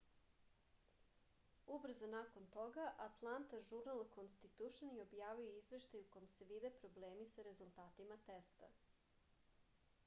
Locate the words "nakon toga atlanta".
2.13-3.59